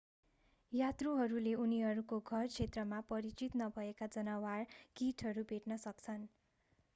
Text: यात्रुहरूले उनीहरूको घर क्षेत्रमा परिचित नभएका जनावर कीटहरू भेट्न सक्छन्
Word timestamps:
यात्रुहरूले 0.71 1.51
उनीहरूको 1.57 2.19
घर 2.29 2.47
क्षेत्रमा 2.47 3.01
परिचित 3.09 3.59
नभएका 3.63 4.09
जनावर 4.13 4.65
कीटहरू 4.95 5.45
भेट्न 5.47 5.79
सक्छन् 5.81 6.27